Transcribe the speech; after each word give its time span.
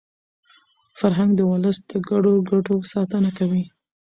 فرهنګ 0.99 1.31
د 1.35 1.41
ولس 1.51 1.77
د 1.89 1.91
ګډو 2.09 2.33
ګټو 2.49 2.75
ساتنه 2.93 3.29
کوي. 3.37 3.63